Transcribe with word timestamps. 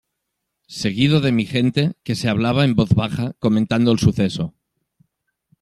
seguido 0.81 1.21
de 1.21 1.31
mi 1.31 1.45
gente 1.45 1.93
que 2.03 2.15
se 2.15 2.27
hablaba 2.27 2.65
en 2.65 2.73
voz 2.73 2.95
baja 2.95 3.33
comentando 3.37 3.91
el 3.91 3.99
suceso. 3.99 4.55